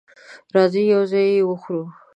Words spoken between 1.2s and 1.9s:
یی وخورو